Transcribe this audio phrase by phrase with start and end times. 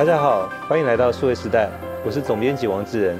[0.00, 1.68] 大家好，欢迎来到数位时代，
[2.06, 3.18] 我是总编辑王志仁。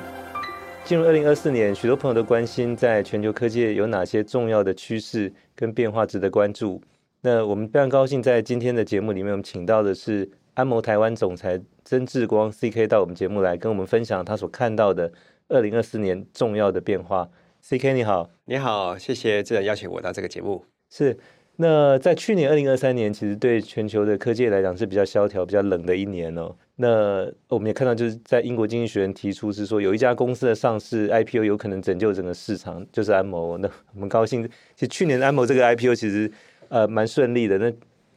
[0.83, 6.81] 进入二零二四年，许多朋友都关心，在全球科技有哪些重要的趋势跟变化值得关注。
[7.21, 15.13] 那我们非常高兴，在今天的节目里面，我们请到的是安谋台湾总裁曾志光 CK 到我们节目来跟我们分享他所看到的
[15.49, 17.29] 二零二四年重要的变化。
[17.63, 20.65] CK 你好，你好，谢谢志仁邀请我到这个节目。
[20.89, 21.19] 是。
[21.63, 26.57] 那在去年二零二三年，其实对全球的科技来讲是比较萧条、比较冷的一年哦。
[26.83, 33.59] 那我们也看到，就是在英国经济学人提出是说，有一家公司的上市 IPO 有可能拯救整个市场，就是安谋。
[33.59, 36.33] 那我们高兴，其实去年安谋这个 IPO 其实
[36.71, 37.59] 呃蛮顺利的。
[37.59, 37.71] 那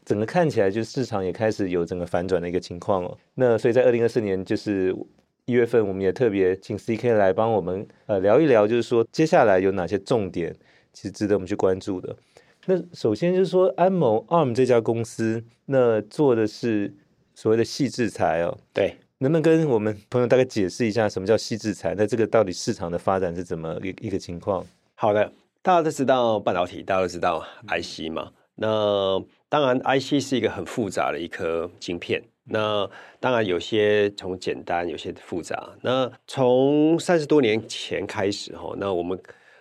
[0.05, 3.18] 整个看起来，就市场也开始有整个反转的一个情况哦。
[3.35, 4.95] 那所以在二零二四年就是
[5.43, 10.55] 一月份，我们也特别请 CK 来帮我们呃聊一聊，就是说接下来有哪些重点，
[10.93, 12.16] 其实值得我们去关注的。
[12.66, 16.93] 那首先就是说，安谋 ARM 这家公司，那做的是
[17.33, 18.57] 所谓的细制裁哦。
[18.73, 21.93] 对，能不能跟我们朋友大概解释一下什么叫细制裁？
[21.98, 24.65] 那这个到底市场的发展是怎么一一个情况？
[24.95, 25.31] 好的，
[25.62, 28.31] 大家都知道半导体，大家都知道 IC 嘛。
[28.31, 32.23] 嗯、那当然，IC 是一个很复杂的一颗晶片。
[32.45, 35.70] 那当然有些从简单，有些复杂。
[35.81, 39.18] 那从三十多年前开始哈，那我们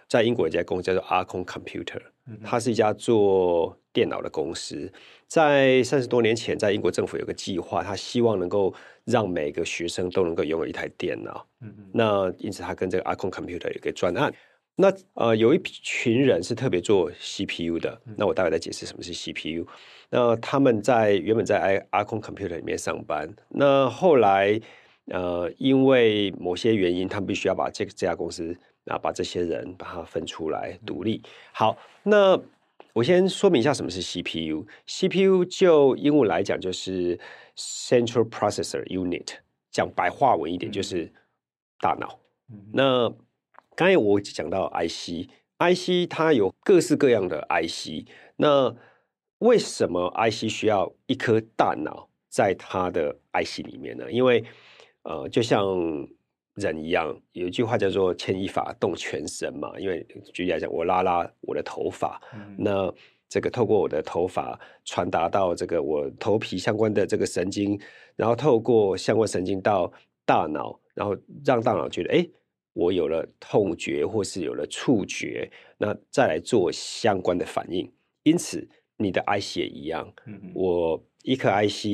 [0.08, 2.02] 在英国有一家公司叫做 Arm Computer。
[2.44, 4.92] 它是一家做电脑的公司，
[5.32, 8.74] 在三十多年前，在英国政府有个计划，他希望能够
[9.06, 11.46] 让每个学生都能够拥有一台电脑。
[11.62, 11.90] 嗯嗯。
[11.94, 14.30] 那因此，他跟这个 Arm Computer 有个专案。
[14.76, 17.98] 那呃，有一群人是特别做 CPU 的。
[18.18, 19.66] 那我待会再解释什么是 CPU。
[20.10, 23.34] 那他们在原本在 Arm Computer 里面上班。
[23.48, 24.60] 那后来
[25.06, 28.54] 呃，因为某些原因，他们必须要把这个这家公司。
[28.86, 31.22] 啊把这些人把它分出来独立。
[31.52, 32.36] 好，那
[32.94, 34.66] 我先说明一下什么是 CPU。
[34.86, 37.18] CPU 就英文来讲就是
[37.56, 39.36] Central Processor Unit，
[39.70, 41.12] 讲白话文一点就是
[41.80, 42.18] 大脑。
[42.50, 43.08] 嗯、那
[43.74, 48.06] 刚才我讲到 IC，IC 它有各式各样的 IC。
[48.36, 48.76] 那
[49.38, 54.12] 为什么 IC 需要一颗大脑在它的 IC 里面呢？
[54.12, 54.44] 因为
[55.02, 55.66] 呃，就像
[56.54, 59.72] 人一样，有一句话叫做“牵一发动全身”嘛。
[59.78, 62.92] 因为举例来讲，我拉拉我的头发，嗯、那
[63.28, 67.80] 这个透过我的头发传达到这个我头皮相关的这个神经，
[68.16, 69.90] 然后透过相关神经到
[70.26, 72.28] 大脑，然后让大脑觉得，哎，
[72.74, 77.90] 我有了痛觉或是有了触觉，那再来做相关的反应。
[78.24, 78.68] 因此，
[78.98, 80.12] 你的 IC 也一样。
[80.26, 81.86] 嗯、我一颗 IC，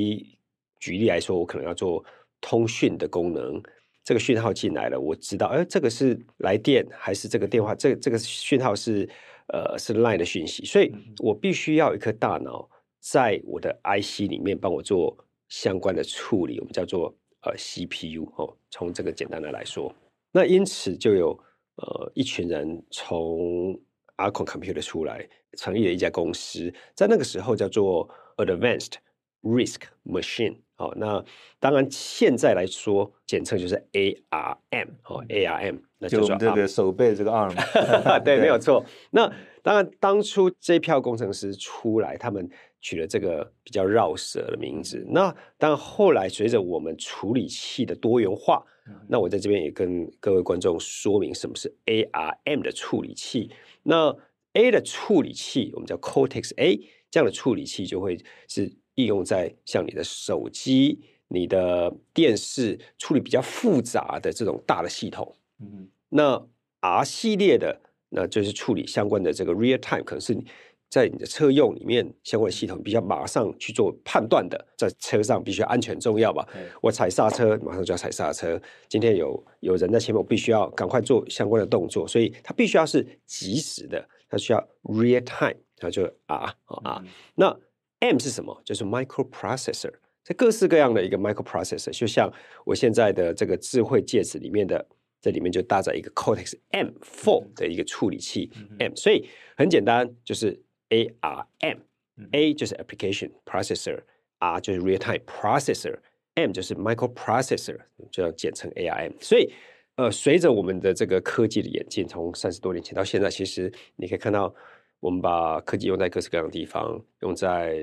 [0.80, 2.04] 举例来说，我可能要做
[2.40, 3.62] 通讯的功能。
[4.08, 7.74] 这个讯号进来了，我知道，哎，这个是来电还是这个电话？
[7.74, 9.06] 这个、这个讯号是
[9.48, 12.66] 呃是 Line 的讯息，所以我必须要有一颗大脑
[13.00, 15.14] 在我的 IC 里面帮我做
[15.50, 18.56] 相关的处理，我们叫做呃 CPU 哦。
[18.70, 19.94] 从这个简单的来说，
[20.32, 21.38] 那因此就有
[21.76, 23.78] 呃一群人从
[24.16, 28.08] Arm Computer 出来，成立了一家公司，在那个时候叫做
[28.38, 28.94] Advanced
[29.42, 30.60] Risk Machine。
[30.78, 31.24] 好，那
[31.58, 37.52] 当然，现在来说，简称就是 ARM，哦，ARM，那就是这个手背这个 ARM，
[38.22, 38.84] 对，对没有错。
[39.10, 39.28] 那
[39.60, 42.48] 当然，当初这票工程师出来，他们
[42.80, 45.04] 取了这个比较绕舌的名字。
[45.08, 53.50] 那当然，后来随着我们处理器的多元化，嗯、那我在这边也跟各位观众说明什么是 ARM 的处理器。
[53.82, 54.16] 那
[54.52, 56.76] A 的处理器，我们叫 Cortex A，
[57.10, 58.16] 这样的处理器就会
[58.46, 58.72] 是。
[58.98, 60.98] 应用在像你的手机、
[61.28, 66.44] 你的电视处理比较复杂的这种大的系统，嗯，那
[66.80, 70.44] R 系列的，那就是处理相关的这个 real time，可能是你
[70.90, 76.44] 在你的车用里面相关的系统，比较马上去做判断的，在车上必须要安全重要吧？
[76.56, 78.60] 嗯、我踩刹车，马上就要踩刹车。
[78.88, 87.04] 今天有有人在前面，我必须要赶快做相关的动作，所以它必须要是及时的，它需要 real time，它就 R 啊，
[87.36, 87.56] 那。
[88.00, 88.62] M 是什么？
[88.64, 89.92] 就是 microprocessor，
[90.22, 92.32] 在各式各样的一个 microprocessor，就像
[92.64, 94.86] 我现在的这个智慧戒指里面的，
[95.20, 100.56] 这里面就搭载一个 Cortex M4 的一个处理器、嗯、M，所以很简单，就是
[100.90, 107.78] ARM，A、嗯、就是 application processor，R 就是 real time processor，M 就是 microprocessor，
[108.12, 109.12] 就要简称 ARM。
[109.20, 109.52] 所以，
[109.96, 114.54] 呃，随着我们的这个科技的演进，从三十多年前到现在，其实你可以看到。
[115.00, 117.78] 我们把科技用在各式各样的地方，用在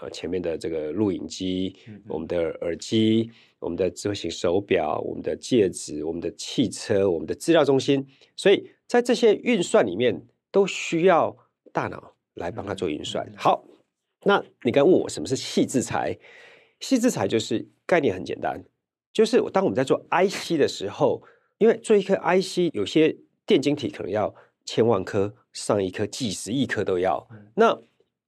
[0.00, 11.36] 啊前面的这个录影机、嗯、我们的耳机、我们的智慧型手表、我们的戒指、我们的汽车、我们的资料中心，所以在这些运算里面都需要
[11.72, 13.24] 大脑来帮他做运算。
[13.26, 13.64] 嗯、好，
[14.24, 16.18] 那你刚问我什么是细制裁？
[16.80, 18.64] 细制裁就是概念很简单，
[19.12, 21.22] 就是当我们在做 IC 的时候，
[21.58, 23.16] 因为做一颗 IC，有些
[23.46, 24.34] 电晶体可能要
[24.70, 27.26] 千万颗、上一颗、几十亿颗都要。
[27.54, 27.74] 那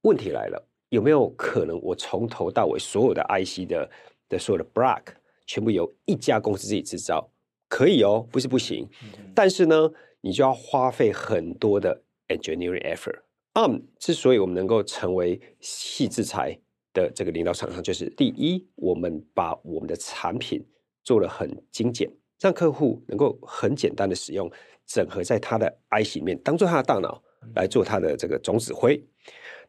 [0.01, 3.87] 问题来了，有没有可能我从头到尾所有的 IC 的
[4.27, 5.03] 的所有的 block
[5.45, 7.29] 全部由一家公司自己制造？
[7.69, 8.89] 可以哦，不是不行。
[9.35, 9.91] 但是呢，
[10.21, 13.19] 你就要花费很多的 engineering effort。
[13.53, 16.59] ARM 之所以我们能够成为矽智财
[16.91, 20.65] 的这个领导厂商，就是第一，我们把我们的产品
[21.03, 24.51] 做得很精简，让客户能够很简单的使用，
[24.93, 27.23] 整合在他的 I 型面，当做他的大脑
[27.55, 29.03] 来做他的这个总指挥。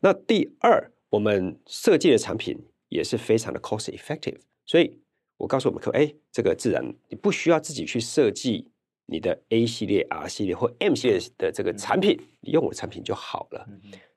[0.00, 2.58] 那第二，我们设计的产品
[2.88, 5.00] 也是非常的 cost effective，所以
[5.36, 8.68] 我告诉我们客户，哎，这个自然你不需要自己去设计。
[9.06, 13.66] 你的 A 系列、R 系列或 M 系列的这个产品，你用我的产品就好了。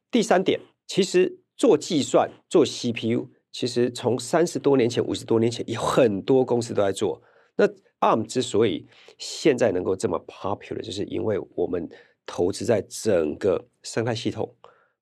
[0.09, 7.21] 第三点，其实做计算、做 CPU，其实从三十多年前、五十多年前，有很多公司都在做。
[7.57, 7.67] 那
[8.05, 8.85] ARM 之所以
[9.17, 11.89] 现在能够这么 popular，就是因为我们
[12.25, 14.55] 投资在整个生态系统，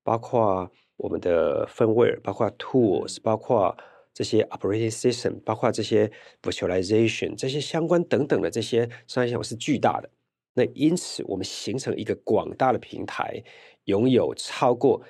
[0.03, 3.75] 包括我们的 firmware，包括 tools，包括。
[4.15, 6.11] 这些 operating system，包括这些
[6.43, 10.07] virtualization，这些相关等等的这些商业项目是巨大的。
[10.53, 13.43] 那因此，我们形成一个广大的平台，
[13.85, 15.01] 拥有超过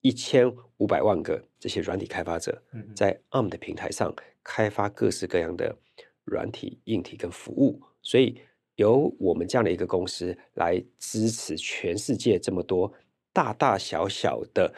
[0.00, 2.62] 一千五百万个这些软体开发者，
[2.94, 4.14] 在 ARM 的平台上
[4.44, 5.76] 开发各式各样的
[6.24, 7.80] 软体、硬体跟服务。
[8.02, 8.40] 所以，
[8.76, 12.92] 由我们这样的一个公司来支持全世界这么多
[13.32, 14.72] 大大小小的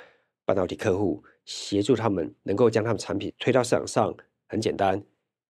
[0.45, 1.23] 半导体客户。
[1.47, 4.99] 协助他们能够将他们产品推到市场上，很简单，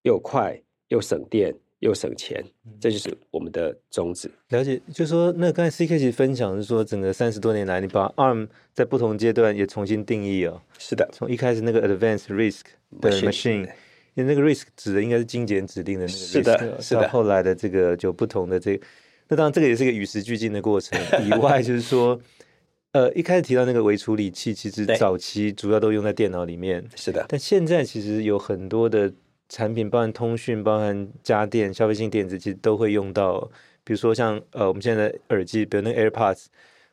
[0.03, 2.45] 又快又省电又省钱，
[2.81, 4.29] 这就是我们的宗旨。
[4.49, 10.61] 了解，就是说那刚才 CK 其实分享是说，整个三十多年来，你把 ARM 在不同阶段也重新定义哦。
[10.77, 12.63] 是的，从一开始那个 Advanced Risk
[13.01, 13.71] 的 Machine，
[14.15, 17.03] 因为那个 risk 指的应该是精简指定的那个 risk，是的，是的。
[17.03, 18.87] 到后来的这个就不同的这个，
[19.29, 20.99] 那当然这个也是一个与时俱进的过程。
[21.27, 22.21] 以 外就是说。
[22.93, 26.81] 呃，一开始提到那个微处理器，其实早期主要都用在电脑里面。
[26.95, 29.13] 是的，但现在其实有很多的
[29.49, 33.51] 产品，包含通讯、包含家电、消费性电子，其实都会用到。
[33.83, 36.45] 比如说像呃，我们现在的耳机，比如那个 AirPods，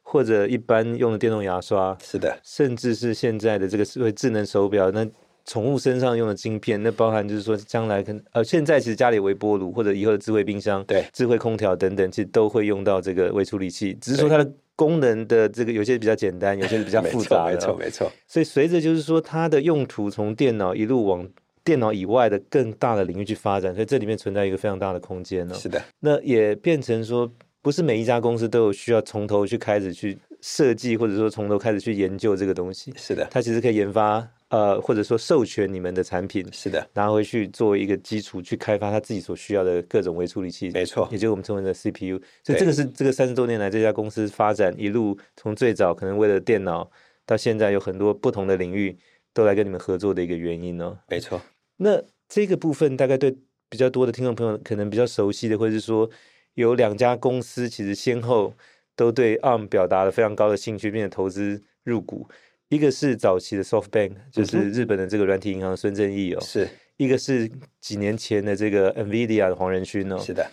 [0.01, 1.95] 或者一般用的电动牙刷。
[2.01, 5.07] 是的，甚至是现在的这个智慧智能手表，那
[5.45, 14.51] 宠物身上用的晶片，那包含就是说将来可能呃，现在其实家里微波炉或者以后的智慧冰箱、对，智慧空调等等，其实都会用到这个微处理器，只是说它的。
[14.73, 18.11] 功能的这个有些比较简单，有些比较复杂，没错没错。
[18.25, 21.27] 所以随着就是说它的用途从电脑一路往
[21.63, 25.53] 电脑以外的更大的领域去发展，所以这里面存在一个非常大的空间呢。
[25.53, 32.91] 是的，那也变成说不是每一家公司都有需要从头去开始去设计，或者说从头开始去研究这个东西。
[32.97, 34.27] 是的，它其实可以研发。
[34.51, 42.19] 呃，或者说授权你们的产品，是的，拿回去作为一个基础去开发他自己所需要的各种微处理器，没错，也就是我们称为的 CPU。
[42.43, 46.91] 所以这个是这个三十多年来这家公司发展一路从最早可能为了电脑，
[47.25, 48.97] 到现在有很多不同的领域
[49.33, 50.97] 都来跟你们合作的一个原因哦。
[51.07, 51.41] 没错，
[51.77, 53.33] 那这个部分大概对
[53.69, 56.09] 比较多的听众朋友可能比较熟悉的，或者是说
[56.55, 58.53] 有两家公司其实先后
[58.97, 62.27] 都对 ARM 表达了非常高的兴趣，并且投资入股。
[62.71, 66.65] 一个是早期的 SoftBank，就是日本的这个软体银行孙正义哦，是
[66.95, 67.51] 一个是
[67.81, 70.49] 几年前的这个 NVIDIA 的黄仁勋哦，是的，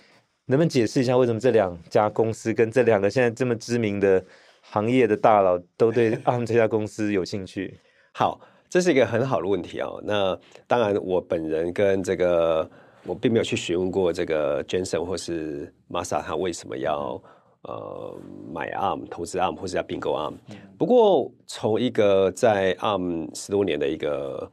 [0.46, 4.20] 能不能解释一下为什么这两家公司跟这两个现在这么知名的
[4.62, 7.78] 行业的大佬都对 ARM 这家公司有兴趣？
[8.10, 10.02] 好，这是一个很好的问题哦。
[10.04, 12.68] 那当然，我本人跟这个
[13.04, 17.22] 我并没有去询问过这个 Jensen 或是 Masa 他为什么要。
[17.62, 18.16] 呃，
[18.52, 20.34] 买 ARM 投资 ARM 或是要并购 ARM，
[20.78, 24.50] 不过从一个在 ARM 十多年的一个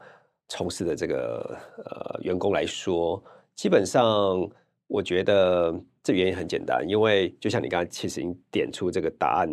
[0.48, 3.24] 从事的这个呃员工来说，
[3.56, 4.50] 基本上
[4.88, 9.48] 我觉得这原因很简单，因为就像你刚才其实已经点出这个答案，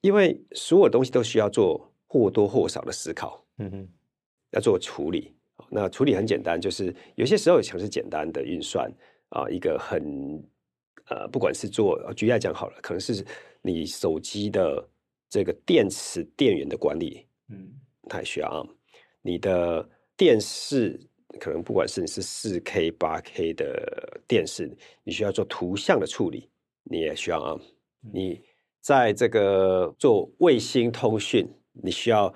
[0.00, 3.88] 因为所有东西都需要做或多或少的思考，嗯哼，
[4.50, 5.32] 要做处理。
[5.70, 8.92] 那处理很简单，就是有些时候也是简单的运算
[9.28, 10.44] 啊，呃，一个很。
[11.08, 13.24] 呃，不管是做举例来讲好了，可能是
[13.62, 14.88] 你手机的
[15.28, 17.72] 这个电池电源的管理，嗯，
[18.08, 18.68] 它也需要 ARM。
[19.22, 21.00] 你的电视
[21.40, 24.70] 可能不管是你是四 K、八 K 的电视，
[25.04, 26.48] 你需要做图像的处理，
[26.84, 27.60] 你也需要 ARM。
[28.12, 28.40] 你
[28.80, 32.32] 在这个做卫星通讯，你需要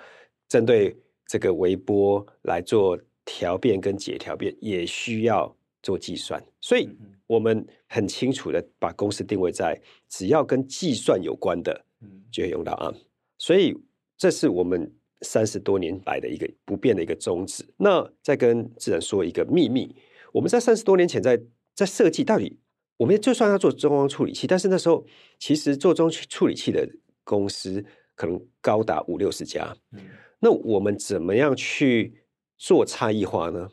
[0.49, 0.97] 针对
[1.27, 6.89] 这个微波来做调变跟解调变，也需要做计算，所以。
[7.27, 11.85] 我们很清楚的把公司定位在只要跟计算有关的，
[12.29, 12.97] 就会用到 ARM。
[13.39, 13.73] 所以
[14.17, 17.65] 这是我们三十多年来的一个不变的一个宗旨。
[17.77, 19.95] 那再跟自然说一个秘密，
[20.33, 21.41] 我们在三十多年前在
[21.73, 22.59] 在设计，到底
[22.97, 25.07] 我们就算要做中央处理器，但是那时候
[25.39, 26.85] 其实做中处理器的
[27.23, 27.85] 公司
[28.17, 29.73] 可能高达五六十家。
[29.93, 30.01] 嗯，
[30.41, 32.25] 那我们怎么样去
[32.59, 33.69] 做差异化呢？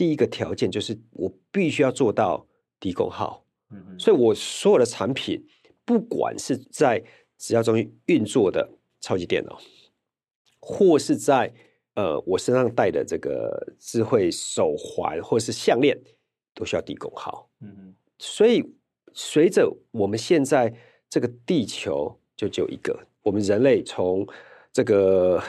[0.00, 2.46] 第一个条件就是我必须要做到
[2.80, 3.44] 低功耗。
[3.70, 5.46] 嗯，所以我所有的产品，
[5.84, 7.04] 不管是在
[7.36, 8.66] 只要中心运作的
[9.02, 9.60] 超级电脑，
[10.58, 11.52] 或是在
[11.96, 15.94] 呃，我身上戴的这个智慧手环或是项链，
[16.54, 17.50] 都需要低功耗。
[17.60, 17.94] 嗯嗯。
[18.18, 18.64] 所以，
[19.12, 20.74] 随着我们现在
[21.10, 24.26] 这个地球就只有一个，我们人类从
[24.72, 25.42] 这个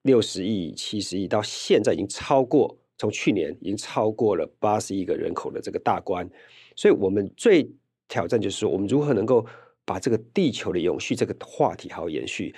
[0.00, 6.28] 六十亿、七十亿到现在已经超过，从去年已经超过了八十亿个人口的这个大关。
[6.76, 7.66] 所以我们最
[8.08, 9.46] 挑战就是说，我们如何能够
[9.86, 12.54] 把这个地球的永续这个话题好好延续。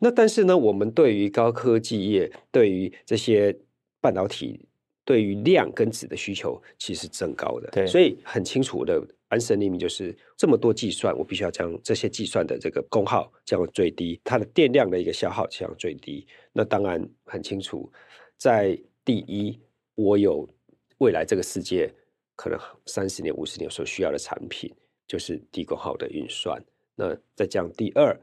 [0.00, 3.56] 那但是呢，我们对于高科技业，对于这些
[4.00, 4.66] 半导体，
[5.04, 7.70] 对于量跟质的需求，其实增高的。
[7.70, 16.26] 对，所以很清楚的安身立命就是这么多计算，我必须要将这些计算的这个功耗降到最低，它的电量的一个消耗降到最低。
[16.52, 17.90] 那当然很清楚，
[18.36, 19.58] 在第一，
[19.94, 20.48] 我有
[20.98, 21.92] 未来这个世界
[22.36, 24.74] 可能三十年、五十年所需要的产品，
[25.06, 26.62] 就是低功耗的运算。
[26.94, 28.18] 那再降第二。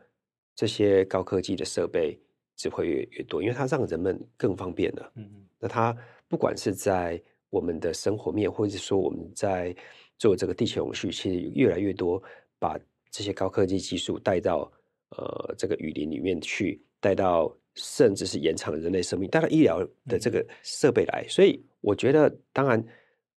[0.54, 2.20] 这些高科技的设备
[2.56, 5.12] 只会越越多，因为它让人们更方便了。
[5.16, 5.98] 嗯嗯，那它
[6.28, 9.76] 不管是在我们的生活面，或者是说我们在
[10.20, 12.22] 做这个地球永续，其实越来越多
[12.60, 12.78] 把
[13.10, 14.72] 这些高科技技术带到
[15.12, 21.26] 呃这个雨林里面去，带到甚至是延长人类生命，带到医疗的这个设备来。
[21.30, 22.84] 所以我觉得，当然，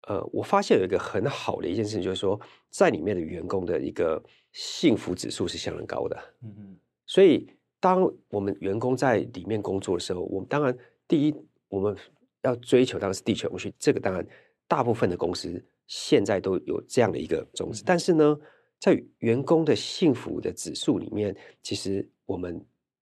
[0.08, 4.22] 呃，我发现有一个很好的一件事情，就是说在里面的员工的一个
[4.52, 6.18] 幸福指数是相当高的。
[6.42, 6.78] 嗯嗯。
[7.06, 7.48] 所以，
[7.80, 10.76] 当我们员工在里面工作的时候，我们当然
[11.08, 11.36] 第一，
[11.68, 11.96] 我们
[12.42, 13.74] 要追求当然是地球永续。
[13.78, 14.26] 这个当然，
[14.68, 17.84] 大部分的公司现在都有这样的一个宗旨。
[17.86, 18.38] 但是呢，
[18.80, 22.60] 在员工的幸福的指数里面，其实我们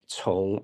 [0.07, 0.61] 从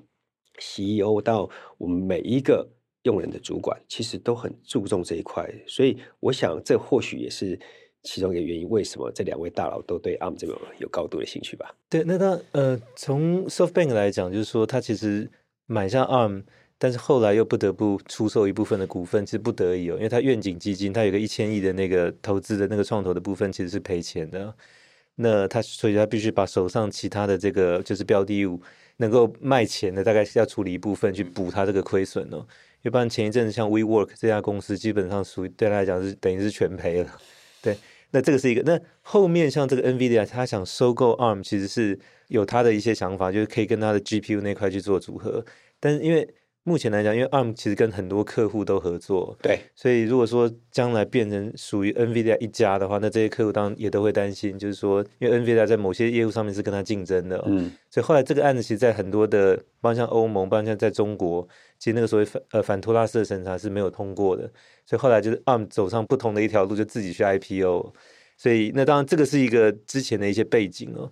[0.57, 2.67] CEO 到我们每一个
[3.03, 5.47] 用人的主管，其实都很注重这一块。
[5.67, 7.59] 所以，我想这或许也是。
[8.03, 11.75] 其中一个原因，为什么这两位大佬都对 ARM 这个有高度的兴趣吧？
[11.89, 15.29] 对，那他呃，从 SoftBank 来讲，就是说他其实
[15.65, 16.43] 买下 ARM，
[16.77, 24.55] 但是后来又不得不出售一部分的股份，是不得已哦，因为他愿景基金，他有个一千亿的那个投资的那个创投的部分，其实是赔钱的。
[25.15, 28.61] 那他所以他必须把手上其他的这个就是标的物
[28.97, 32.45] 能够卖钱的，大概是要处理一部分去补它这个亏损哦。
[32.83, 37.11] 一般前一阵子像 WeWork 这家公司，基本上属于对他来讲是等于是全赔了，
[37.61, 37.77] 对。
[38.11, 45.45] 那这个是一个，那后面像这个 NVIDIA，他想收购 ARM，其实是有他的一些想法，就是可以跟他的 GPU 那块去做组合，
[45.79, 46.27] 但是因为。
[46.67, 61.47] 目前来讲，因为 ARM 其实跟很多客户都合作，对，所以如果说将来变成属于 NVIDIA 一家的话，那这些客户当然也都会担心，就是说，因为 NVIDIA 在某些业务上面是跟他竞争的，嗯，所以后来这个案子其实，在很多的，包括像欧盟，包括像在中国，
[61.79, 64.43] 其实那个所谓反呃反托拉斯的审查是没有通过的，
[64.85, 67.93] 所以后来就是 ARM 走上不同的一条路，就自己去 IPO，
[68.35, 71.09] 所以那当然这个是一个之前的一些背景哦。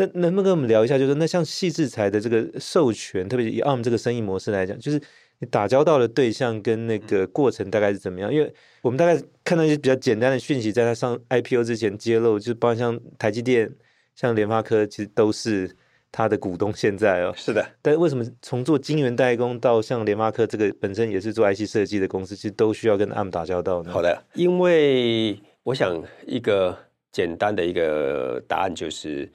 [0.00, 4.98] 那能不能跟我们聊一下，就是那像细制裁的这个授权，特别以 ARM 这个生意模式来讲，就是
[5.40, 8.32] 你打交道的对象跟那个过程大概是怎么样？
[8.32, 13.70] 因为我们大概看到一些比较简单的讯息，在它上 IPO 之前揭露，就是包括像台积电、
[14.14, 15.70] 像联发科，其实都是
[16.10, 16.72] 它的股东。
[16.74, 17.62] 现在哦，是的。
[17.82, 23.92] 但为什么从做晶圆代工到像联发科这个本身也是做 IC 设计的公司，其实都需要跟 ARM 打交道呢？
[23.92, 26.78] 好的，因为我想一个
[27.12, 29.30] 简单的一个答案就是。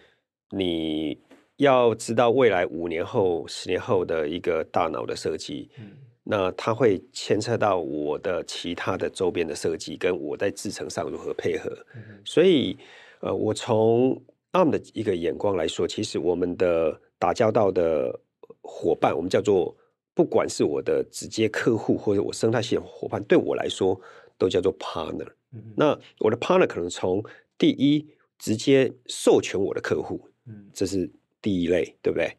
[0.52, 1.18] 你
[1.58, 5.92] 要知道未来五年后、十年后的一个大脑的设计，嗯，
[6.24, 11.70] 那它会牵扯到我的其他的周边的设计，跟我在制程上如何配合。
[11.96, 12.78] 嗯，所以，
[13.22, 14.22] 呃，我从
[14.52, 18.20] ARM 的一个眼光来说，其实我们的打交道的
[18.62, 19.76] 伙伴，我们叫做
[20.14, 24.00] 不管是我的直接客户或者我生态系统伙伴，对我来说
[24.38, 25.28] 都叫做 partner。
[25.54, 27.24] 嗯，那我的 partner 可能从
[27.58, 30.30] 第一直接授权我的客户。
[30.48, 31.10] 嗯，这是
[31.42, 32.36] 第一类，对不对？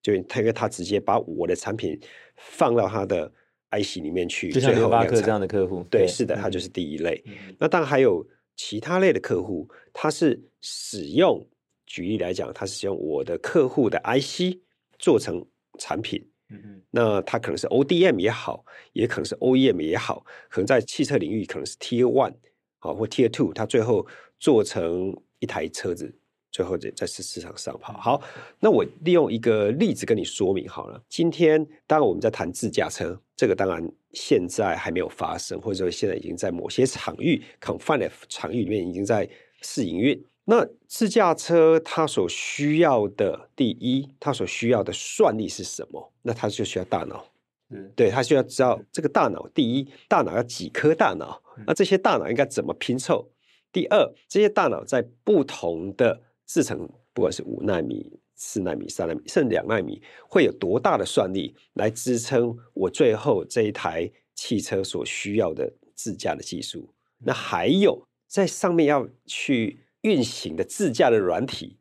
[0.00, 1.98] 就他因为他直接把我的产品
[2.36, 3.30] 放到他的
[3.72, 7.22] IC 里面去，就像联发科这样的客户，对，对是的，他就是第一类。
[7.26, 7.54] 嗯。
[7.58, 11.44] 那当然还有其他类的客户，他是使用，
[11.84, 14.56] 举例来讲，他是使用我的客户的 IC
[14.98, 15.44] 做成
[15.78, 16.24] 产品。
[16.48, 16.82] 嗯嗯。
[16.90, 22.34] 那他可能是 ODM 也好，也可能是 OEM 也好，可能在汽车领域可能是 Tier One
[22.78, 24.06] 好或 Tier Two，他最后
[24.38, 26.16] 做成一台车子。
[26.50, 27.92] 最后在在市市场上跑。
[27.94, 28.22] 好，
[28.60, 31.02] 那我利用一个例子跟你说明好了。
[31.08, 39.28] 今天当然我们在谈自驾车，这个当然现在还没有发生，或者说现在已经在某些场域 confined 场域里面已经在
[39.62, 40.24] 试营运。
[40.44, 46.12] 那自驾车它所需要的第一，它所需要的算力是什么？
[46.22, 47.24] 那它就需要大脑。
[47.70, 49.46] 嗯，对，它需要知道这个大脑。
[49.48, 51.42] 第一，大脑要几颗大脑？
[51.66, 53.28] 那这些大脑应该怎么拼凑？
[53.70, 56.76] 第二，这些大脑在不同的制成，
[57.12, 66.92] 不管是五纳米、四纳米、三纳米，甚至两纳米，会有多大的算力来支撑我最后这一台汽车所需要的自驾的技术？
[67.18, 69.84] 那还有在上面要去。
[70.02, 71.76] 运行的自驾的软体，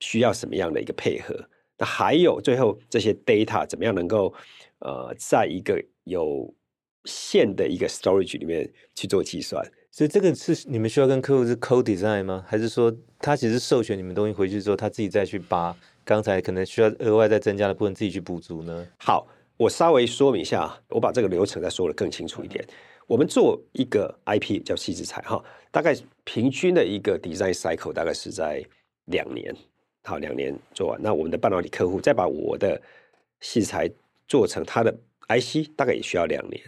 [0.00, 1.48] 需要什么样的一个配合？
[1.78, 4.34] 那还有最后这些 data 怎么样能够
[4.80, 6.52] 呃，在一个有
[7.04, 9.64] 限的一个 storage 里面去做计算？
[10.00, 12.42] 所以这个是你们需要跟客户是 co-design 吗？
[12.48, 15.76] 还是说他其实授权你们东西回去之后，他自己再去把
[16.06, 18.86] 刚才可能需要额外再增加的部分自己去补足呢？
[18.96, 19.28] 好，
[19.58, 22.66] 我稍微说明一下，我把这个流程再说得更清楚一点。
[23.06, 28.64] 我们做一个 IP 叫矽智财哈，大概平均的一个 design cycle 大概是在
[29.04, 29.54] 两年，
[30.04, 30.98] 好，两年做完。
[31.02, 32.80] 那我们的半导体客户再把我的
[33.42, 33.86] 矽智财
[34.26, 34.98] 做成他的
[35.38, 36.60] IC，大概也需要两年。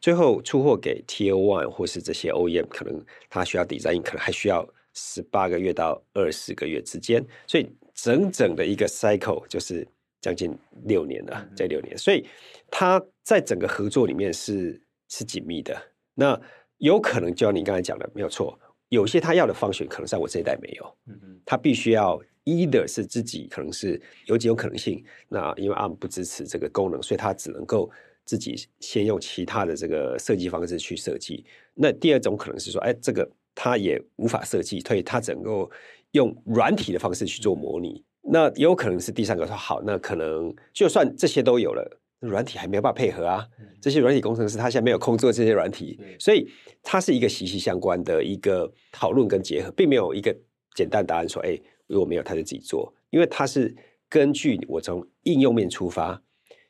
[0.00, 7.24] 最后出货给 Tier One 或是这些 OEM，可能它需要 design，可能还需要十八个月到二十个月之间。
[7.46, 9.86] 所以整整的一个 cycle 就是
[10.20, 11.98] 将近六年了，这六年。
[11.98, 12.26] 所以
[12.70, 14.80] 它在整个合作里面是。
[15.10, 15.80] 是紧密的，
[16.14, 16.40] 那
[16.78, 18.58] 有可能就像你刚才讲的，没有错。
[18.94, 25.04] 有些他要的 function 可能在我这一代没有，嗯嗯，他必须要 either 是自己，可能是有几种可能性。
[25.28, 27.90] 那因为 ARM 不支持这个功能，所以他只能够
[28.24, 31.44] 自己先用其他的这个设计方式去设计。
[31.74, 35.68] 那第二种可能是说，哎，这个他也无法设计，所以他只能够
[36.12, 38.04] 用软体的方式去做模拟。
[38.22, 42.00] 那也有可能是第三个说，好，那可能就算这些都有了。
[42.28, 43.46] 软体还没有办法配合啊，
[43.80, 46.48] 这些软体工程师他现在没有空做这些软体，所以
[46.82, 50.34] 它是一个息息相关的一个讨论跟结合，并没有一个
[50.74, 53.74] 简单答案说，哎，如果没有他就自己做，因为它是
[54.08, 56.22] 根据我从应用面出发，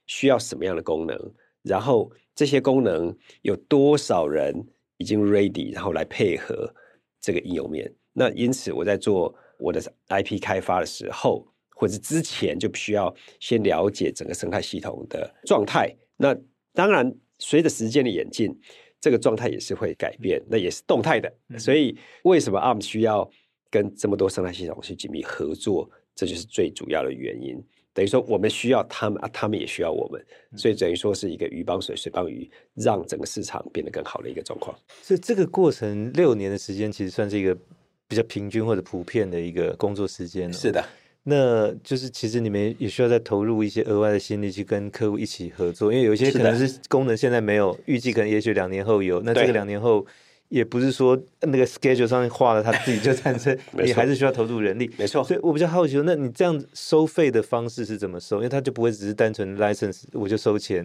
[0.07, 1.19] 需要什么样的功能，
[1.63, 4.67] 然后这些功能有多少人
[4.99, 6.75] 已经 ready，然后来配合
[7.21, 7.95] 这个应用面。
[8.13, 11.47] 那因此我在做我的 IP 开发的时候。
[11.75, 15.95] 或者之前就必须要先了解整个生态系统的状态。
[16.17, 16.35] 那
[16.73, 18.57] 当然，随着时间的演进，
[19.01, 21.31] 这个状态也是会改变，那也是动态的。
[21.59, 23.29] 所以，为什么 ARM 需要
[23.71, 25.91] 跟这么多生态系统去紧密合作？
[26.15, 27.61] 这就是最主要的原因。
[27.93, 30.25] 等于说，我们需要他们，啊，他们也需要我们。
[30.57, 34.77] 所以，等于说是一个鱼帮水，水帮鱼，让整个市场变得更好的一个状况。
[35.03, 37.57] 所以，这个过程六年的时间，其实算是一个
[38.09, 40.53] 比较平均或者普遍的一个工作时间。
[40.53, 40.85] 是的。
[41.27, 49.23] 那就是其实你们也需要再投入一些额外的心力去跟客户一起合作，因为有一些可能是功能现在没有，预计可能也许两年后有。
[49.23, 50.05] 那这个两年后
[50.51, 54.91] 也不是说那个 schedule 上面画了，他自己就 产生，你还是需要投入人力。
[54.99, 55.25] 没错。
[55.25, 58.37] 所以我比较好奇，那你这样收费的方式是怎么收？
[58.37, 60.85] 因为他就不会只是单纯 license 我就收钱，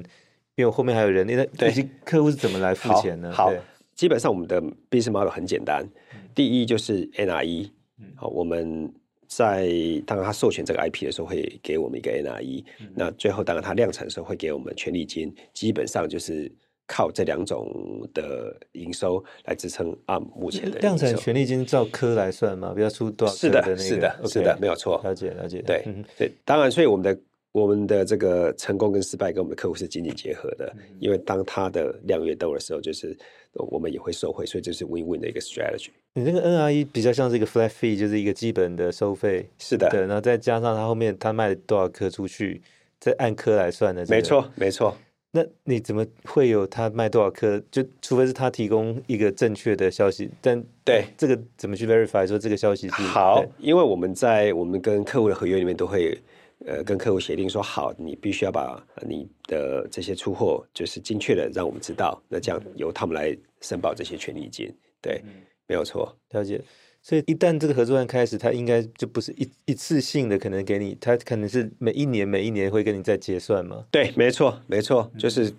[0.55, 1.35] 因为我后面还有人力。
[1.35, 3.29] 那以及客户是怎么来付钱呢？
[3.33, 3.53] 好，好，
[3.93, 5.85] 基本上我们的 business model 很简单，
[6.33, 7.71] 第一就是 NRE，
[8.15, 8.93] 好，我们。
[9.29, 9.69] 在
[10.07, 12.87] 当然他授权这个 IP 的时候，会给我们一个 NRE、嗯。
[12.95, 15.31] 那最后当然他量产的时候，会给我们权利金。
[15.53, 16.51] 基本上就是
[16.87, 17.71] 靠这两种
[18.13, 20.79] 的营收来支撑 ARM 目前的。
[20.79, 22.73] 量产权利金照颗来算嘛？
[22.73, 23.77] 比较出多少、那个？
[23.77, 24.99] 是的，是的，是的，没有错。
[25.03, 25.61] 了解，了解。
[25.61, 27.17] 对，嗯、对，当然，所以我们的。
[27.51, 33.17] 我们的这个成功跟失败跟我们的客户是紧紧结合的，因为当他的量越多的时候，就是
[33.53, 35.87] 我们也会受惠，所以这是 win-win 的一个 strategy。
[36.13, 39.47] 你那个 NRE 比较像是一个 flat fee，就是一个基本的收费。
[39.57, 42.61] 是的，对，然后再加上他后面他卖多少颗出去，
[42.99, 44.15] 再按颗来算的、这个。
[44.15, 44.95] 没错，没错。
[45.31, 47.59] 那你怎么会有他卖多少颗？
[47.71, 53.43] 就除非是他提供一个正确的消息，但对这个怎么去 verify 说这个消息是好？
[53.57, 56.15] 因为我们在我们跟客户的合约里面都会。
[56.65, 64.69] 呃，跟客户协定说好，你必须要把你的这些出货就是精确的让我们知道，那这样由他们来申报这些权利金，
[65.01, 65.31] 对，嗯、
[65.67, 66.61] 没有错，了解。
[67.01, 73.85] 所以一旦这个合作案开始，他应该就不是一一次性的，可能给你，他可能是每一年每一年会跟你再结算嘛？
[73.89, 75.49] 对，没错，没错，就是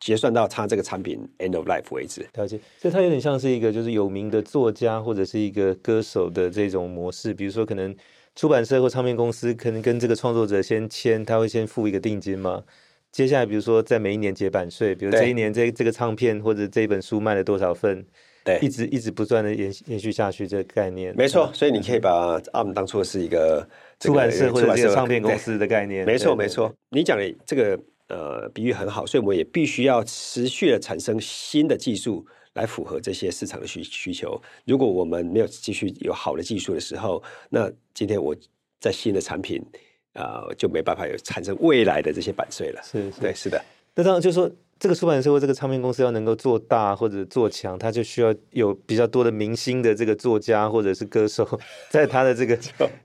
[0.00, 2.28] 结算到他这个产品 end of life 为止。
[2.34, 2.58] 了解。
[2.78, 7.94] 所以它有点像是一个就是有名的作家或者是一个歌手的这种模式，比如说可能。
[8.38, 12.62] 出版社或唱片公司可能跟这个创作者先签，他会先付一个定金吗？
[13.10, 18.06] 接下来，比如说在每一年结版税，比如这一年这这个唱片或者这本书卖了多少份，
[18.44, 21.12] 对，一直一直不断的延延续下去这个概念。
[21.16, 26.06] 没错，所以你可以把 ARM 当做是一个出版社或者这个唱片公司的概念。
[26.06, 32.24] 没错，没错，你讲的这个呃比喻很好，所以我们也必须要持续的产生新的技术
[32.58, 34.40] 来符合这些市场的需需求。
[34.64, 38.34] 如果我们没有继续有好的技术的时候，那今天我
[38.80, 39.64] 在新的产品
[40.12, 42.80] 啊、呃、就没办法有产生未来的这些版税了。
[42.82, 43.62] 是，是，对，是的。
[43.94, 44.50] 那当然就是说。
[44.80, 51.44] 这个出版社或这个唱片公司要能够做大或者做强，它就需要有比较多的明星的这个作家或者是歌手，
[51.90, 52.56] 在他的这个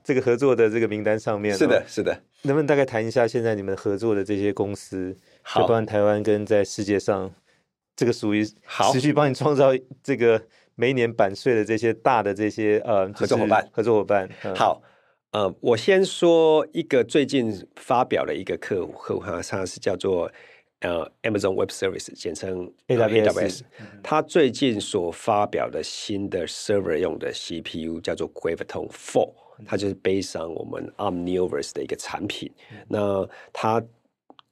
[0.04, 1.52] 这个合作的这个名单上面。
[1.52, 2.16] 是的，是的。
[2.42, 7.28] 能不能大概谈一下现在你们合作的这些公司，好，就包括台湾跟在世界上，
[7.96, 8.44] 这个属于
[8.92, 9.70] 持续帮你创造
[10.02, 10.42] 这个
[10.74, 14.28] 每一年版税的这些大的这些呃合作伙伴，合作伙伴。
[14.54, 14.82] 好，
[15.32, 20.30] 呃，我先说一个最近发表的一个客户，客户哈，它是叫做。
[20.80, 23.62] 呃，Amazon Web Service 简称 AWS，
[24.02, 29.32] 他最近所发表的新的 server 用的 CPU 叫做 Graviton Four，
[29.64, 32.52] 它就是 based on 我们 ARM Neoverse 的一个产品。
[32.86, 33.82] 那它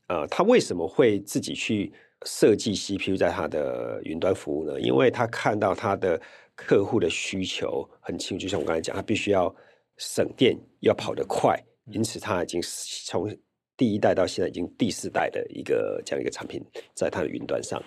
[0.07, 1.93] 呃，它为什么会自己去
[2.25, 4.81] 设计 CPU 在它的云端服务呢？
[4.81, 6.21] 因为他看到他的
[6.55, 9.55] 客户的需求很清楚，就像我刚才讲，他必须要
[9.97, 12.61] 省电，要跑得快，因此他已经
[13.07, 13.35] 从
[13.77, 16.63] 第一代到现在已经第四代的一个这样一个产品，
[16.95, 17.83] 在它的云端上。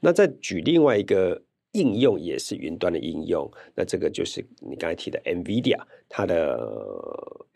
[0.00, 1.40] 那再举另外一个
[1.72, 3.50] 应用，也是云端的应用。
[3.74, 6.58] 那这个就是你刚才提的 NVIDIA，它的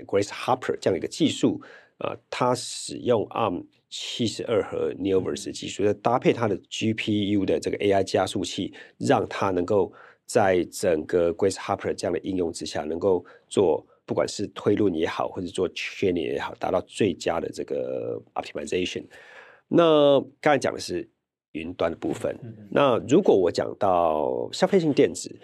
[0.06, 1.60] Grace Hopper 这样一个技术
[1.98, 3.64] 啊、呃，它使用 ARM
[3.96, 9.92] 七十二核 Neoverse 技术，搭配它的 GPU 的这个 AI 加速器，让它能够
[10.26, 13.86] 在整个 Grace Hopper 这样的应用之下，能够做。
[14.06, 19.02] 不管是推论也好，或者做 training 也好，达到最佳的这个 optimization。
[19.66, 21.08] 那刚才讲的是
[21.52, 22.38] 云端的部分。
[22.70, 25.34] 那如果我讲到消费性电子，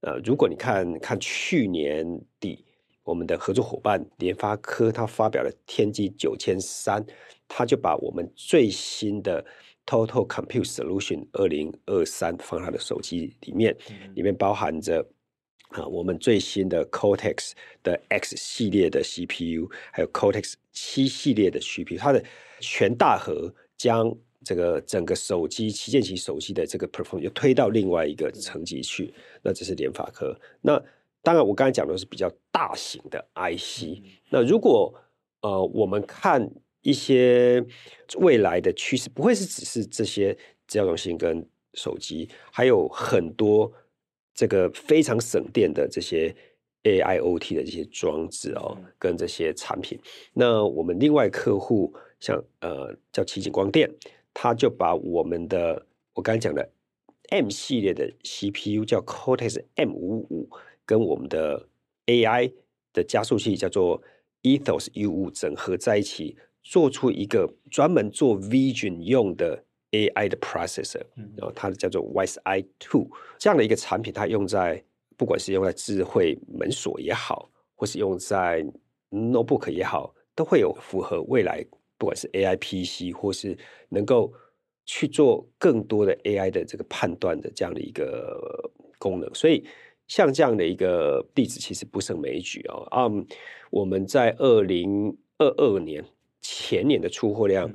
[0.00, 2.64] 呃，如果你看看去年底
[3.04, 7.06] 我们的合作伙伴联发科，他发表了天玑九千三，
[7.48, 9.44] 他就把我们最新的
[9.86, 15.04] Total Compute Solution 二零二三放他的手机里面，嗯、里面包含着。
[15.72, 22.24] 啊，我们最新的 Cortex 的 X 系列的 CPU，还有 Cortex 七系列的 CPU，它的
[22.58, 24.10] 全大核将
[24.42, 29.12] 这个整个手机旗舰型手机的这个 performance 又推到另外一个层级去。
[29.42, 30.34] 那这是联发科。
[30.62, 30.82] 那
[31.22, 34.00] 当然，我刚才讲的是比较大型的 IC。
[34.30, 34.94] 那如果
[35.42, 36.50] 呃，我们看
[36.82, 37.64] 一些
[38.18, 40.34] 未来的趋势，不会是只是这些
[40.66, 43.72] 资料中心跟手机，还有很多。
[44.34, 46.32] 这个非常省电的这些
[46.84, 49.98] AIoT 的这些装置哦，跟这些产品，
[50.32, 53.90] 那我们另外客户像呃叫奇景光电，
[54.32, 56.70] 他就把我们的我刚才讲的
[57.30, 60.48] M 系列的 CPU 叫 Cortex M 五五，
[60.86, 61.68] 跟我们的
[62.06, 62.52] AI
[62.92, 64.00] 的加速器叫做
[64.44, 66.36] Ethos U 五整合在一起，
[66.68, 69.64] 做出一个专门做 Vision 用的。
[69.90, 71.00] AI 的 processor，
[71.34, 74.84] 然后它叫做 WiseEye Two 这样的一个产品，它用在
[75.16, 78.62] 不管是用在智慧门锁也好，或是用在
[79.10, 81.64] notebook 也好，都会有符合未来
[81.96, 83.56] 不管是 AI PC 或是
[83.88, 84.30] 能够
[84.84, 89.34] 去做更多的 AI 的这个判断的这样的一个功能。
[89.34, 89.66] 所以
[90.06, 92.86] 像这样的一个例子其实不胜枚举哦。
[92.90, 93.22] 啊、um，
[93.70, 96.04] 我们在二零二二年
[96.40, 97.70] 前年的出货量。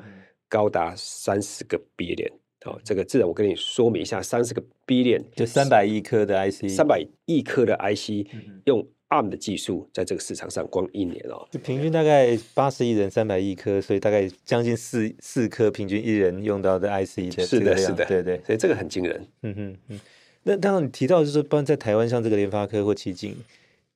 [0.49, 2.32] 高达三十个 billion
[2.65, 8.30] 哦，这个自然我跟你说明一下，三十个 billion 就三百亿颗的 IC，三百亿颗的 IC
[8.65, 19.28] 用 ARM 的技术在这个市场上，光一年哦，就平均大概八十亿人三百亿颗，所以大概将近四四颗平均一人用到的 IC 的，是的，是的，对对，所以这个很惊人。
[19.41, 19.99] 嗯哼嗯，
[20.43, 23.36] 那当然你提到就是说，不然在台湾像这个联发科或奇景，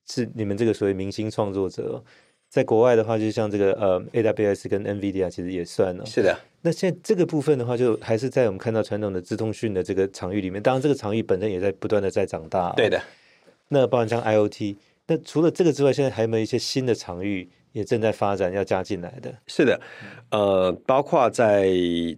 [0.08, 2.02] 是你们这个所谓明星创作者。
[2.48, 6.06] 在国外的话，就像这个呃，AWS 跟 NVIDIA 其实也算了。
[6.06, 6.34] 是的。
[6.62, 10.62] 那现在这个部分的话，就还是在我们看到传统的资通讯的这个场域里面。
[10.62, 12.72] 当然，这个场域本身也在不断的在长大。
[12.72, 12.98] 对的。
[13.68, 19.32] 那包含像 IoT，那除了这个之外，现在还有没有一些新的场域也正在发展要加进来的？
[19.46, 19.78] 是的。
[20.30, 21.68] 呃，包括在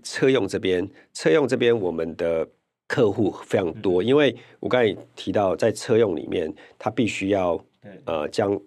[0.04, 2.46] 车用这边，车用这边我们的
[2.86, 7.62] 客户非常多，嗯、因为我刚才提到，在车用里面，它必须要
[8.04, 8.58] 呃将。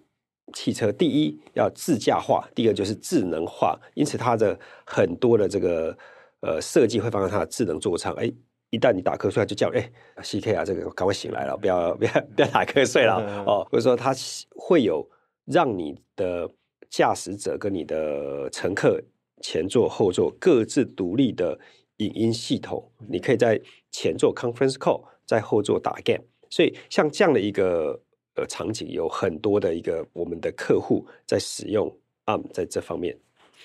[0.54, 5.94] 汽车第一要自驾化，第二就是智能化，因此它的很多的这个
[6.40, 8.14] 呃设计会放在它的智能座舱。
[8.14, 8.32] 哎，
[8.70, 9.90] 一旦你打瞌睡，就叫哎
[10.22, 13.66] CK 啊，这个赶快醒来了，不要不要不要打瞌睡了哦。
[13.70, 14.14] 或者说它
[14.56, 15.06] 会有
[15.44, 16.48] 让你的
[16.88, 19.02] 驾驶者跟你的乘客
[19.42, 21.58] 前座后座各自独立的
[21.96, 26.22] 影音系统，你可以在前座 conference call，在后座打 game。
[26.48, 28.00] 所以像这样的一个
[28.34, 31.94] 呃场景，有很多的一个我们的客户在使用
[32.26, 33.16] ARM 在这方面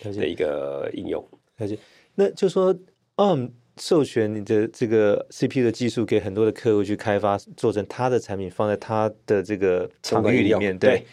[0.04, 1.26] 的一个应用。
[1.58, 1.78] 了解，
[2.16, 2.76] 那就说
[3.16, 10.78] ARM 授权你的这个 CPU 的技术给很多的客户去开发，做成他的产品，放在他的这个场域里面。
[10.78, 11.06] 对，对，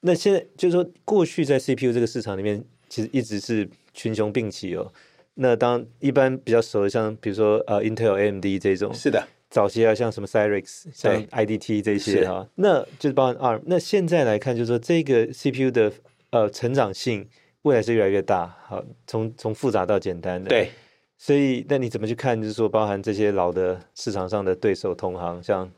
[0.00, 4.92] 那现在就是说，过去在 CPU 这个市场里面，其实一直是群雄并起哦。
[5.34, 13.60] 那当一般比较熟的，像比如说呃，Intel、AMD 这种，是的，早期啊，像什么 Cyrix、像 IDT 这些哈，那就是包含 ARM。
[13.66, 15.92] 那现在来看，就是说这个 CPU 的
[16.30, 17.28] 呃成长性
[17.62, 20.48] 未来是越来越大，好，从从复杂到简单的。
[20.48, 20.70] 对，
[21.18, 22.40] 所以那你怎么去看？
[22.40, 25.70] 就是说，包含这些老的市场上的对手同行，像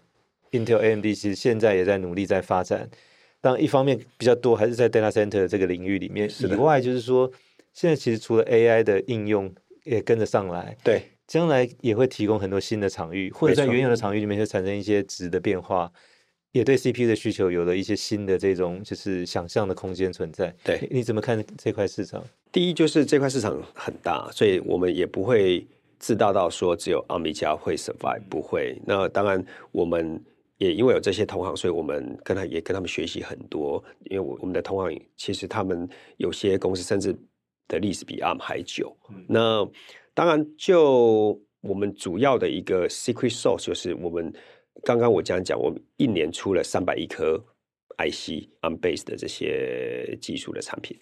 [0.53, 2.89] Intel、AMD，其实现在也在努力在发展。
[3.41, 7.31] 当一方面比较多还是在 Data Center 这个领域里面，以外就是说。
[7.77, 15.91] 现在其实除了 AI 的应用也跟着上来，对，将来也会提供很多新的场域，或者在原有的场域里面就产生一些值的变化，
[16.53, 20.55] 也对 CPU 的需求有了一些新的这种就是想象的空间存在。
[20.63, 22.23] 对，你怎么看这块市场？
[22.53, 25.67] 第一就是这块市场很大，所以我们也不会
[25.99, 28.79] 自大到说只有 ARM 一家会 survive，不会。
[28.85, 30.23] 那当然我们
[30.59, 37.17] 也因为有这些同行，所以我们跟他也跟他们学习很多，因为我我们的同行其实他们有些公司甚至。
[37.69, 38.97] 的历史比 ARM 还久。
[39.11, 39.69] 嗯、那
[40.13, 44.33] 当然，就我们主要的一个 secret sauce 就是我们
[44.85, 47.43] 刚刚我这样讲，我们一年出了三百亿颗
[47.99, 50.97] IC ARM base 的这些技术的产品，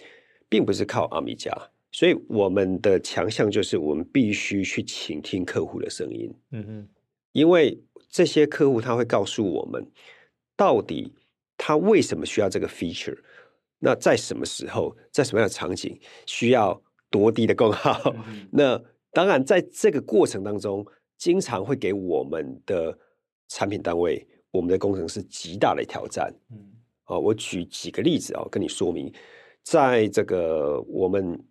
[0.48, 1.50] 并不是靠 ARM 一家。
[1.90, 6.32] 所以我们的强项就是我们必须去倾听客户的声音。
[6.52, 6.88] 嗯嗯，
[7.32, 9.86] 因为这些客户他会告诉我们，
[10.56, 11.12] 到底
[11.58, 13.18] 他为什么需要这个 feature。
[13.84, 18.00] 那在什么时候，在什么样的场景需要多低的功耗？
[18.28, 20.86] 嗯、那当然，在这个过程当中，
[21.18, 22.96] 经常会给我们的
[23.48, 26.32] 产品单位、我们的工程师极大的挑战。
[26.52, 26.56] 嗯，
[27.06, 29.12] 哦，我举几个例子啊、哦，跟你说明，
[29.64, 31.44] 在这个我们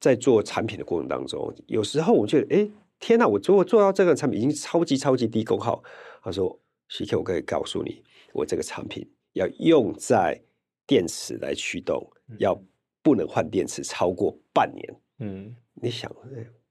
[0.00, 5.82] 在做产品的过程当中，有时候我觉得，哎，天哪，我做做到这个产品已经超级超级低功耗。
[6.22, 10.40] 他说：“CK，我可以告诉你，我这个产品要用在。”
[10.86, 12.06] 电池来驱动，
[12.38, 12.54] 要
[13.02, 14.94] 不能换电池超过半年。
[15.18, 16.10] 嗯，你想，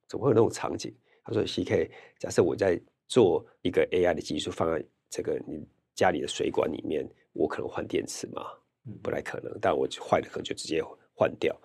[0.08, 0.94] 怎么会有那种场景？
[1.24, 8.44] 他说：“CK，假设我在做一个 AI 的技术放在这个你家里的水管里面，我可能换电池吗？
[9.02, 9.58] 不太可能。
[9.62, 10.84] 但我坏了，可能就直接
[11.16, 11.56] 换掉。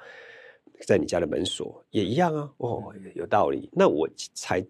[0.86, 2.54] 在你家的门锁也一样啊。
[2.58, 3.68] 哦，有道理。
[3.72, 4.64] 那我才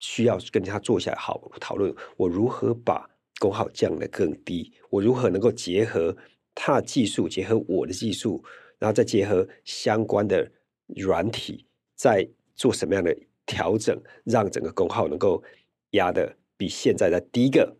[0.00, 3.08] 需要跟他坐下来好讨论，我如何把
[3.40, 4.70] 功耗降得更低？
[4.90, 6.14] 我如何能够结合？
[6.58, 8.42] 他的技术结合我的技术，
[8.78, 10.50] 然后再结合相关的
[10.96, 13.14] 软体，再做什么样的
[13.44, 15.40] 调整，让整个功耗能够
[15.90, 17.76] 压得比现在的低一个，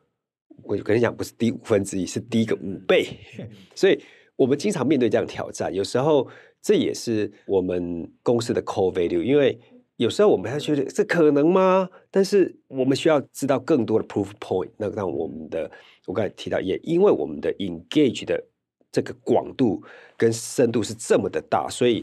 [0.62, 3.08] 我跟你讲，不是低五分之一，是低个五倍。
[3.74, 3.98] 所以
[4.36, 6.28] 我们经常面对这样的挑战，有时候
[6.60, 9.58] 这也是我们公司的 core value，因为
[9.96, 11.88] 有时候我们还觉得这可能吗？
[12.10, 14.68] 但是我们需要知道更多的 proof point。
[14.76, 15.70] 那让我们的
[16.04, 18.44] 我刚才提到，也因为我们的 engage 的。
[18.96, 19.82] 这个广度
[20.16, 22.02] 跟深度是这么的大，所以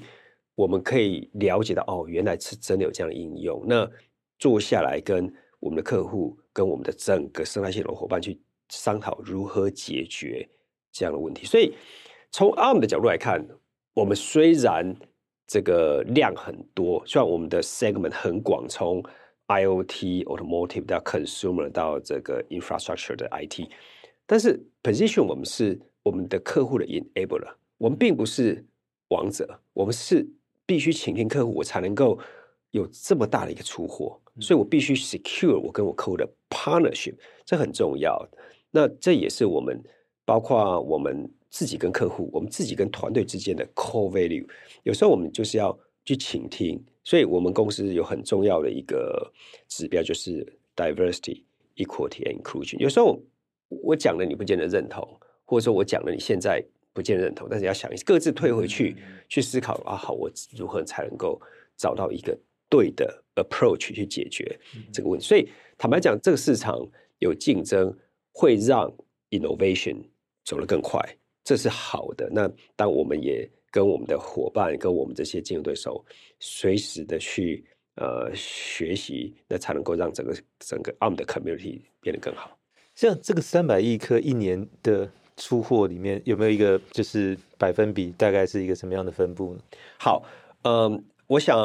[0.54, 3.64] 我们可以了解到，哦，原来是真的有这样的应用。
[3.66, 3.90] 那
[4.38, 10.48] 坐下来跟我们的客户、跟我们的整个生态系统伙伴去商讨如何解决
[10.92, 11.48] 这样的问题。
[11.48, 11.74] 所以
[12.30, 13.44] 从 ARM 的角度来看，
[13.96, 14.96] 我们虽然
[15.48, 19.04] 这个量很多，虽然我们的 segment 很广，从
[19.48, 23.68] IoT、Automotive 到 Consumer 到这个 Infrastructure 的 IT，
[24.28, 25.82] 但是 position 我们是。
[26.04, 28.64] 我们的客户的 enabler，我们并不是
[29.08, 30.30] 王者，我们是
[30.66, 32.20] 必须倾听客户，我才能够
[32.72, 38.28] 有这么大的一个出货，所以我必须 secure 我跟我客户的 partnership，这很重要。
[38.72, 39.82] 那这也是我们
[40.26, 44.46] 包括我们自己跟客户，我们自己跟团队之间的 core value。
[44.84, 49.32] 有时候我们就是要去倾听，所以我们公司有很重要的一个
[49.68, 51.44] 指标就是 diversity、
[51.78, 52.78] equity and inclusion。
[52.80, 53.22] 有时候
[53.70, 55.08] 我讲的，你不见得认同。
[55.54, 56.60] 或者说我讲了，你现在
[56.94, 58.96] 不见认同，但是要想，各自退回去
[59.30, 61.40] 去思考啊，好，我如何才能够
[61.78, 62.36] 找到一个
[62.68, 64.60] 对的 approach 去解决
[64.92, 65.28] 这个问题？
[65.28, 66.84] 所以坦白讲，这个市场
[67.20, 67.96] 有竞争，
[68.32, 68.92] 会让
[69.30, 69.98] innovation
[70.44, 71.00] 走得更快，
[71.44, 72.28] 这是好的。
[72.32, 76.04] 那当我们也跟我们的伙伴、跟我们这些竞争对手
[76.40, 77.64] 随时的去
[77.98, 82.58] 呃学习，那才能够让整个整个 ARM 的 community 变得更好。
[82.96, 85.12] 像这个三百亿颗一年的。
[85.38, 89.60] 出货里面有没有一个就是百分比，大概是一个什么样的分布呢？
[89.98, 90.24] 好，
[90.64, 91.58] 嗯，我想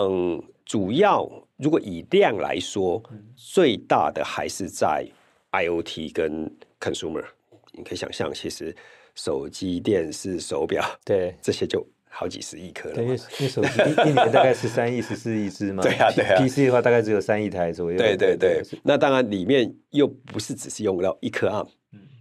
[0.65, 3.03] 主要如果以量来说，
[3.37, 5.07] 最大的还是在
[5.53, 6.51] IoT 跟
[6.81, 7.25] consumer，
[7.73, 8.75] 你可以想象，其实
[9.15, 12.95] 手机、电视、手表， 对这些就好几十亿颗了。
[12.95, 13.71] 对，因为手机
[14.07, 15.83] 一年大概十三亿、十四亿只嘛。
[15.85, 16.41] 对啊，对啊。
[16.41, 17.99] PC 的话大概只有三亿台左右。
[17.99, 18.63] 对对对。
[18.83, 21.69] 那当然里面又不是只是用到一颗 ARM，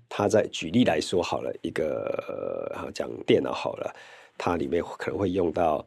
[0.10, 3.94] 它在举例来说好了，一个讲电脑好了，
[4.38, 5.86] 它里面可能会用到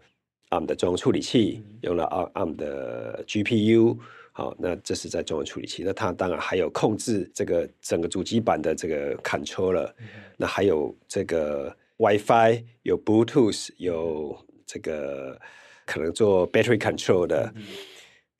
[0.50, 3.96] ARM 的中央处理器，用了 ARM 的 GPU。
[4.33, 5.83] 好，那这是在中央处理器。
[5.85, 10.06] 那它当然还有控制这个整个主机板的这个 controller，嗯、
[10.37, 15.38] 那还有这个 WiFi，有 Bluetooth，有这个
[15.85, 17.52] 可能做 battery control 的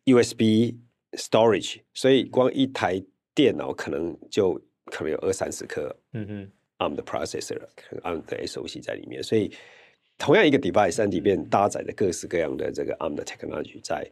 [0.07, 0.77] USB
[1.13, 1.81] storage。
[1.93, 3.03] 所以光一台
[3.35, 4.61] 电脑可能就
[4.91, 9.23] 可能有二三十颗，嗯哼，ARM 的 processor，ARM 的 SoC 在里面。
[9.23, 9.51] 所以
[10.19, 14.11] 同样一个 device，它里面搭载的各式各样的这个 ARM 的 technology 在。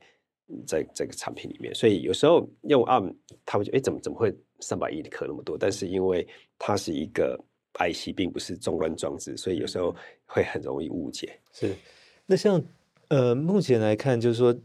[0.67, 3.14] 在这个产品里面，所以有时候用 ARM，
[3.45, 5.59] 他会觉得，哎，怎么怎么会三百亿颗那么多？
[5.59, 6.27] 但是因为
[6.59, 7.38] 它是一个
[7.75, 11.38] IC，并不是终端装置，所以有时候会很容易误解。
[11.53, 11.75] 是，
[12.25, 12.64] 那像
[13.09, 14.59] 呃，目前来看，就是说，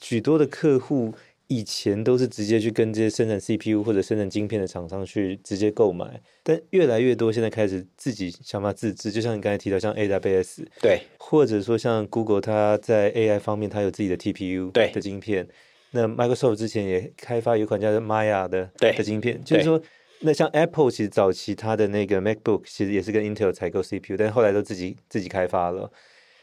[0.00, 1.12] 许多的客户。
[1.48, 15.48] 以前都是直接去跟这些生产 CPU 或者生产晶片的厂商去直接购买，但越来越多现在开始自己想法自制，就像你刚才提到像 AWS，对，或者说像 Google，它在 AI 方面它有自己的 TPU 对的晶片，
[15.92, 19.80] 那 Microsoft 之前也开发有一款叫做 Maya 的对的晶片，就是说，
[20.20, 25.90] 那像 Apple 其实早期它的那个 MacBook 其实也是跟 Intel 采购 CPU，但后来都自己自己开发了。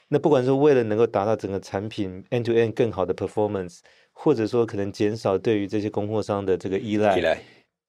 [0.07, 3.81] 那不管说为了能够达到整个产品 end to end 更好的 performance。
[4.17, 7.37] 或者说，可能减少对于这些供货商的这个依赖，依赖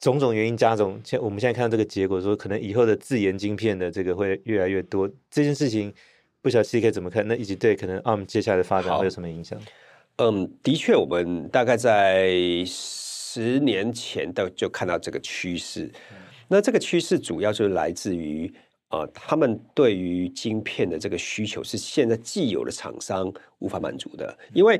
[0.00, 1.00] 种种原因加总。
[1.04, 5.08] 现我们现在看到这个结果，说可能以后的自研晶片的这个会越来越多。
[5.30, 5.90] 这件事情
[6.42, 7.26] 不晓得 CK 怎么看？
[7.26, 9.58] 那以及对可能 ARM 接下来的发展会有什么影响？
[10.16, 12.34] 嗯，的确，我们大概在
[12.66, 15.84] 十年前的就看到这个趋势。
[16.10, 16.16] 嗯、
[16.48, 18.52] 那这个趋势主要就是来自于
[18.88, 24.78] 啊、呃，他们对于晶片的这个需求是现在既有的厂商无法满足的，因为。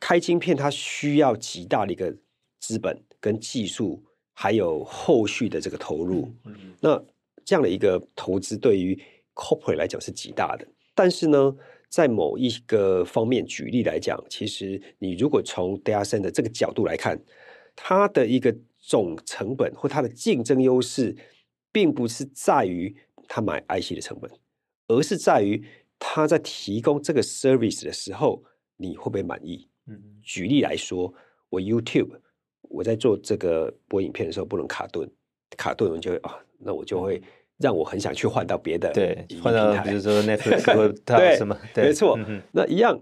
[0.00, 2.14] 开晶片，它需要极大的一个
[2.60, 4.02] 资本跟技术，
[4.32, 6.32] 还有后续的这个投入。
[6.80, 7.02] 那
[7.44, 9.00] 这样的一个投资对于
[9.34, 10.66] corporate 来讲是极大的。
[10.94, 11.56] 但是呢，
[11.88, 17.20] 在某一个方面，举例来讲，其实你如果从 data center 的这个角度来看，
[17.74, 21.16] 它的一个总成本或它的竞争优势，
[21.72, 22.94] 并不是在于
[23.26, 24.30] 它买 IC 的成本，
[24.88, 25.64] 而是在于
[25.98, 28.44] 它在提供这个 service 的时候，
[28.76, 29.68] 你会不会满意？
[29.86, 31.12] 嗯，举例来说，
[31.48, 32.18] 我 YouTube
[32.62, 35.08] 我在做这个播影片的时候不能卡顿，
[35.56, 37.22] 卡顿我就会啊，那我就会
[37.58, 42.18] 让我很想去换到别的对，换到比如说 Netflix 或者什么，对，没错。
[42.26, 43.00] 嗯、那一样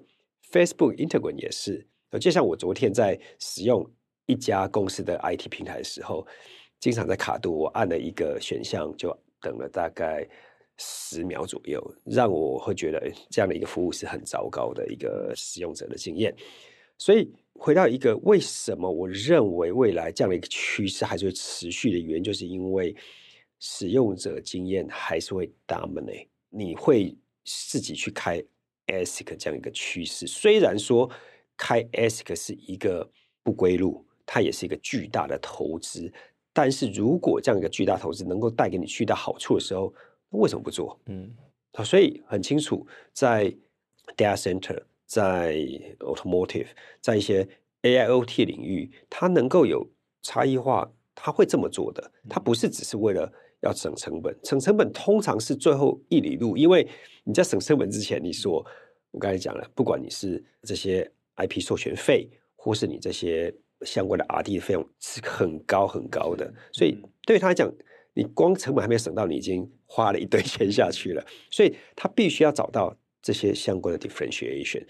[0.50, 1.86] Facebook Instagram 也是，
[2.20, 3.88] 就像我昨天在使用
[4.26, 6.26] 一家公司的 IT 平台的时候，
[6.80, 10.28] 经常在卡顿，我按了一个选项就等了大概
[10.76, 16.34] 十秒左右，让我会觉得这样的一个服务是很糟糕的一个使用者的经验。
[16.98, 22.94] 所以回到一个为什么我认为未来这样的一个趋势还是会持续的原因，就是因为
[23.58, 26.26] 使用者经验还是会 dominate。
[26.50, 28.42] 你会自己去开
[28.86, 31.10] ASIC 这样一个趋势，虽然说
[31.56, 33.10] 开 ASIC 是一个
[33.42, 36.12] 不归路，它也是一个巨大的投资。
[36.52, 39.92] 但是如果这样一个巨大投资能够带给你巨大好处的时候，
[40.30, 41.00] 为什么不做？
[41.06, 41.34] 嗯，
[41.84, 43.50] 所以很清楚，在
[44.16, 44.82] data center。
[45.12, 45.54] 在
[45.98, 46.68] automotive，
[47.02, 47.46] 在一些
[47.82, 49.86] AIoT 领域，它能够有
[50.22, 52.10] 差异化，它会这么做的。
[52.30, 56.56] 它不是只是为了要省成本，省成本通常是最后一里路。
[56.56, 56.88] 因为
[57.24, 58.64] 你在省成本之前，你说
[59.10, 66.50] 我刚才讲了，不管你是这些 IP 授权费，或是你这些相关的 R&D 的费用是很高很高的。
[66.72, 66.96] 所以
[67.26, 67.70] 对他来讲，
[68.14, 71.22] 你光成本还没有省到，你已经花了一堆钱下去了。
[71.50, 72.96] 所以他必须要找到。
[73.22, 74.84] 这些相关的 differentiation，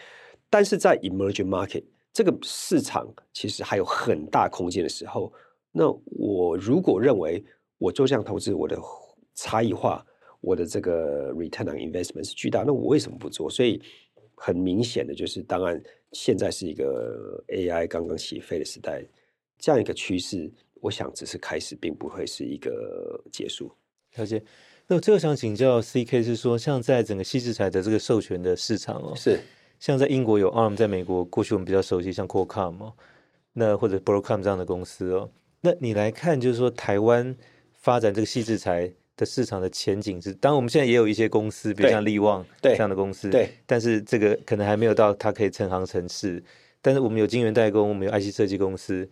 [0.49, 5.33] 但是在 emerging market 这个市场其实还有很大空间的时候，
[5.71, 7.45] 那我如果认为
[7.79, 8.79] 我做这样投资，我的
[9.35, 10.05] 差异化，
[10.41, 13.49] 我的这个 return on investment 是巨大，那我为什么不做？
[13.51, 13.81] 所以
[14.35, 19.05] 很明显的就是，当然现在是一个 AI 刚刚起飞的时代，
[19.59, 23.71] 这样一个趋势，我想只是开始，并不会是一个结束。
[24.17, 24.43] 了解。
[24.93, 29.41] 那这个想请教 CK 是说，像在整个矽智财的这个授权的市场哦，是
[29.81, 32.93] 像在英国有 ARM，在美国过去我们比较熟悉像 Qualcomm 哦，
[33.55, 35.31] 那或者 Broadcom 这样的公司哦，
[35.63, 37.35] 那你来看就是说台湾
[37.81, 46.45] 发展这个矽智财的市场的前景是，当然我们现在也有一些公司，比如像力旺这样的公司，对，对，但是这个可能还没有到它可以成行成市，
[46.83, 49.09] 但是我们有晶圆代工，我们有 IC 设计公司。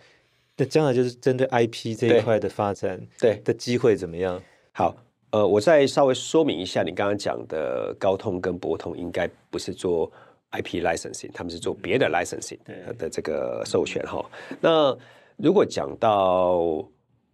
[0.59, 4.43] 那将来就是针对 IP 这一块的发展，对的机会怎么样？
[4.73, 4.95] 好，
[5.31, 10.11] 呃，我再稍微说明一下，你刚刚讲的高通跟博通应该不是做
[10.53, 12.59] IP licensing，他们是做别的 licensing
[12.99, 14.25] 的这个授权哈。
[14.61, 14.97] 那
[15.37, 16.85] 如果讲到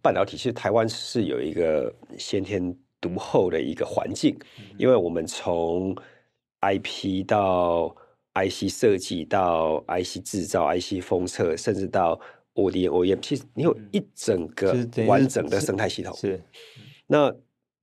[0.01, 4.37] 半导体，其实台湾是有一个先天独厚的一个环境，
[4.77, 5.95] 因为我们从
[6.61, 7.95] IP 到
[8.35, 12.19] IC 设计到 IC 制造、IC 封测，甚至到
[12.53, 14.75] ODM、OEM，其实你有一整个
[15.07, 16.15] 完整的生态系统。
[16.15, 16.41] 是，是
[17.07, 17.35] 那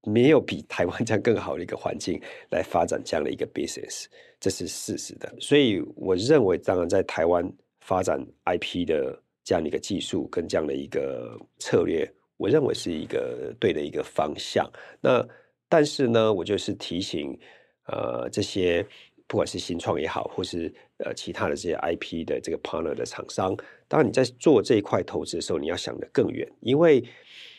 [0.04, 4.06] 没有比台湾这样更好的一个环境来发展这样的一个 business，
[4.38, 5.34] 这是事实的。
[5.40, 7.50] 所以我认为，当然在台湾
[7.80, 14.70] 发展 IP 的这样的一个技术跟这样的一个策略，我认为是一个对的一个方向。
[15.00, 15.26] 那
[15.68, 17.38] 但是呢，我就是提醒
[17.86, 18.86] 呃这些。
[19.26, 23.56] 不管是新创也好，或是呃其他的这些 IP 的这个 partner 的厂商，
[23.88, 27.02] 当然你在做这一块投资的时候，你要想得更远，因为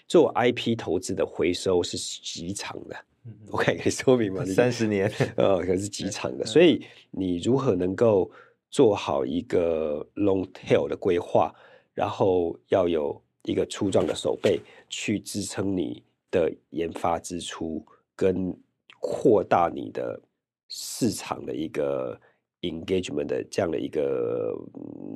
[0.07, 2.95] 做 IP 投资的回收是极长的。
[3.25, 4.45] 嗯、我可以说明吗？
[4.45, 6.45] 三十年，呃， 可是极长的。
[6.45, 8.29] 所以你如何能够
[8.69, 11.53] 做好一个 long tail 的规划，
[11.93, 17.85] 然后要有一个粗壮的手背去支撑你的研发支出，
[18.15, 18.55] 跟
[18.99, 20.21] 扩大你的。
[20.67, 22.19] 市场的一个
[22.61, 24.51] engagement 的这样的一个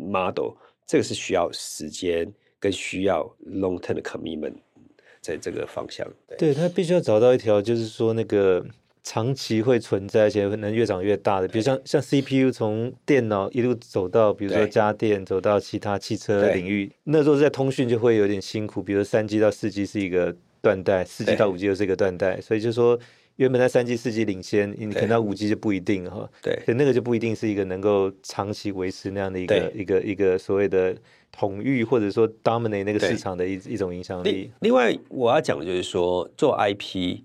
[0.07, 0.53] model，
[0.85, 4.53] 这个是需要时间跟需要 long term 的 commitment
[5.22, 6.07] 在这个方向。
[6.28, 8.65] 对，对，他必须要找到一条，就是说那个
[9.03, 22.99] 长期会存在，而且能越长越大的，比如像像 CPU 从电脑一路走到，比如说家电，走到其他汽车领域，那时候在通讯就会有点辛苦，比如三 G 到四 G 是一个断代，四 G 到五 G 又是一个断代，所以就说。
[23.39, 26.30] 原本在三 G、四 G 领先，你可能到五 G 就不一定哈。
[26.41, 30.93] 对，所以那个就不一定是一个能够长期维持那样的一个一个一个所谓的
[31.32, 34.51] 统御或者说 dominate 那个市场的一一种影响力。
[34.61, 37.23] 另外，我要讲的就是说，做 IP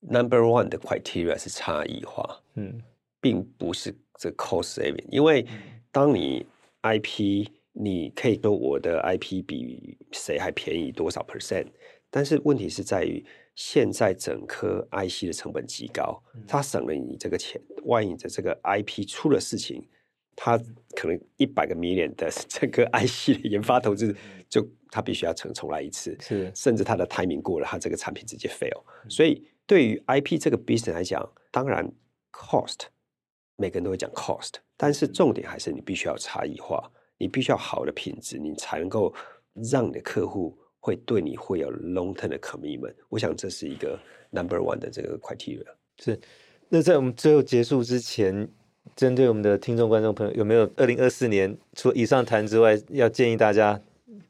[0.00, 2.80] number one 的 criteria 是差异化，嗯，
[3.20, 5.06] 并不是这 cost saving。
[5.10, 5.46] 因为
[5.90, 6.46] 当你
[6.82, 11.66] IP，你可以说我的 IP 比谁还便宜多少 percent，
[12.10, 13.24] 但是问题是在于。
[13.58, 17.58] 现在整颗 IC 的成本极高，它省了你这个钱。
[17.84, 19.82] 万一的这个 IP 出了事情，
[20.36, 20.56] 它
[20.94, 24.14] 可能一百个 million 的 这个 IC 的研发投资，
[24.48, 26.16] 就他必须要重重来一次。
[26.20, 28.80] 是，甚至他的 timing 过了，他这个产品直接 fail。
[29.08, 31.90] 所以对于 IP 这个 business 来讲，当然
[32.30, 32.82] cost
[33.56, 39.12] 每个人都会讲 cost，但是重点还是你必须要差异化，你必须要好的品质，你才能够
[39.72, 40.56] 让你的客户。
[40.78, 43.98] 会对你会有 long term 的 commitment，我想这是一个
[44.30, 45.66] number one 的这个 criteria。
[45.98, 46.16] 是，
[46.68, 48.48] 那在我们最后结束之前，
[48.94, 53.80] 针对我们的听众观众朋友，有没有二零二四年除了以上谈之外，要建议大家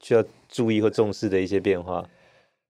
[0.00, 2.08] 需要注意或重视的一些变化？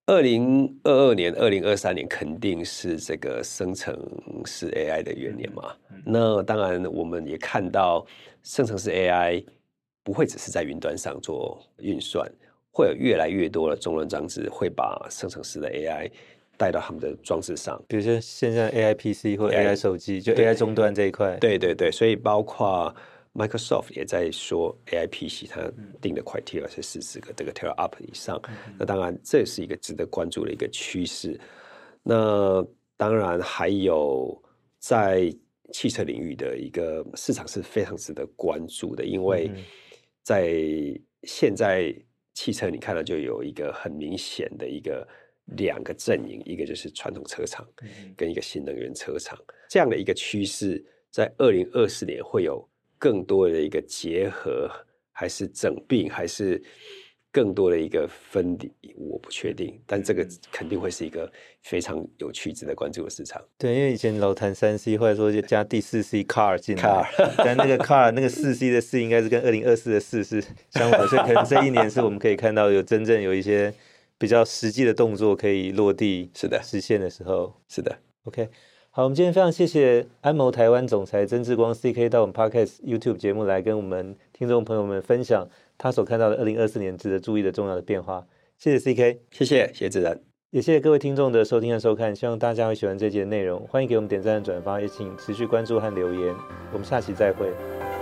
[0.07, 3.97] 二零二二年、二零二三年肯定是这个生成
[4.45, 5.75] 式 AI 的元年嘛。
[5.91, 8.07] 嗯、那当然，我们也看到
[8.43, 9.45] 生成式 AI
[10.03, 12.31] 不会只是在云端上做运算。
[12.71, 16.11] 会有越来越多的终端装置会把生成式的 AI
[16.57, 21.37] 带到他们的装置上，比如说现在 AI PC 或 AI 手机，就 AI 终端这一块。
[21.39, 22.95] 对对对，所以包括
[23.35, 25.61] Microsoft 也在说 AI PC，它
[26.01, 28.41] 定的 criteria 是四十个这个 teraflop 以上。
[28.79, 31.39] 那当然这是一个值得关注的一个趋势。
[32.03, 34.43] 那当然还有
[34.79, 35.33] 在
[35.73, 39.51] 汽车领域的一个市场是非常值得关注的，因为
[40.23, 40.53] 在
[41.23, 41.95] 现在。
[42.39, 45.09] 汽车，你看到就有一个很明显的一个
[45.57, 47.67] 两个阵营，一个就是传统车厂，
[48.17, 49.39] 跟一个新能源车厂，
[49.69, 52.69] 这样的一个趋势，在二零二四年会有
[52.99, 54.71] 更多的一个结合，
[55.13, 56.63] 还是整并，还是？
[57.33, 61.31] 更多的一个分离，我不确定，但这个肯定会是一个
[61.61, 63.45] 非常有趣、值得关注的市场。
[63.59, 73.71] 对，因为以前老谈三 C，或者说就加第四 C car 进来但那个 car 那个四 C 的四应该是跟二零二四的四是相符，所以可能这一年是我们可以看到有真正有一些
[74.19, 77.97] 比较实际的动作可以落地，是的，实现的时候，是的。
[78.25, 78.49] OK，
[78.91, 85.49] 好，我们今天非常谢谢安谋台湾总裁曾志光 CK 到我们 Podcast YouTube 节目来跟我们听众朋友们分享。
[85.79, 96.35] 他所看到的二零二四年值得注意的重要的变化，谢谢 CK，谢谢谢谢自然，也谢谢各位听众的收听和收看，希望大家会喜欢这集的内容，欢迎给我们点赞和转发，也请持续关注和留言，
[96.73, 97.96] 我们下期再会。